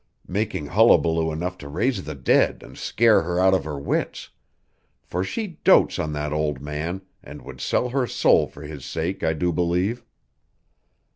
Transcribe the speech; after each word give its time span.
making 0.27 0.65
hullabaloo 0.65 1.31
enough 1.31 1.59
to 1.59 1.67
raise 1.67 2.05
the 2.05 2.15
dead 2.15 2.63
and 2.63 2.75
scare 2.75 3.21
her 3.21 3.39
out 3.39 3.53
of 3.53 3.63
her 3.65 3.77
wits; 3.77 4.29
for 5.03 5.23
she 5.23 5.59
dotes 5.63 5.99
on 5.99 6.11
that 6.11 6.33
old 6.33 6.59
man 6.59 7.03
and 7.23 7.43
would 7.43 7.61
sell 7.61 7.89
her 7.89 8.07
soul 8.07 8.47
for 8.47 8.63
his 8.63 8.83
sake, 8.83 9.21
I 9.21 9.33
do 9.33 9.53
believe. 9.53 10.03